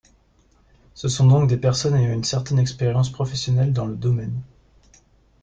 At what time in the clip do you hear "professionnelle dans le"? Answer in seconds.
3.11-3.95